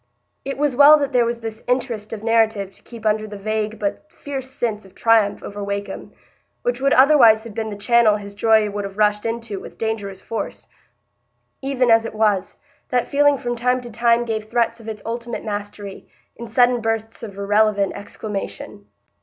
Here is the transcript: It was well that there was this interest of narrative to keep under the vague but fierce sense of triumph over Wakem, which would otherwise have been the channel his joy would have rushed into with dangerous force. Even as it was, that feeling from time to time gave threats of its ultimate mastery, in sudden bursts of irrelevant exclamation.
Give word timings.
It 0.43 0.57
was 0.57 0.75
well 0.75 0.97
that 0.97 1.13
there 1.13 1.25
was 1.27 1.41
this 1.41 1.61
interest 1.67 2.11
of 2.11 2.23
narrative 2.23 2.71
to 2.73 2.81
keep 2.81 3.05
under 3.05 3.27
the 3.27 3.37
vague 3.37 3.77
but 3.77 4.11
fierce 4.11 4.49
sense 4.49 4.83
of 4.83 4.95
triumph 4.95 5.43
over 5.43 5.63
Wakem, 5.63 6.11
which 6.63 6.81
would 6.81 6.93
otherwise 6.93 7.43
have 7.43 7.53
been 7.53 7.69
the 7.69 7.75
channel 7.77 8.15
his 8.15 8.33
joy 8.33 8.67
would 8.71 8.83
have 8.83 8.97
rushed 8.97 9.27
into 9.27 9.59
with 9.59 9.77
dangerous 9.77 10.19
force. 10.19 10.65
Even 11.61 11.91
as 11.91 12.03
it 12.03 12.15
was, 12.15 12.55
that 12.89 13.09
feeling 13.09 13.37
from 13.37 13.55
time 13.55 13.79
to 13.81 13.91
time 13.91 14.25
gave 14.25 14.45
threats 14.49 14.79
of 14.79 14.87
its 14.89 15.03
ultimate 15.05 15.45
mastery, 15.45 16.09
in 16.35 16.47
sudden 16.47 16.81
bursts 16.81 17.21
of 17.21 17.37
irrelevant 17.37 17.93
exclamation. 17.93 18.87